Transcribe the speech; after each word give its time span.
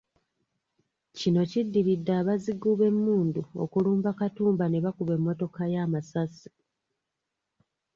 Kino 1.17 1.41
kiddiridde 1.51 2.11
abazigu 2.21 2.69
b’emmundu 2.79 3.41
okulumba 3.63 4.09
Katumba 4.19 4.65
ne 4.69 4.79
bakuba 4.85 5.11
emmotoka 5.17 5.61
ye 5.71 5.77
amasasi. 5.85 6.49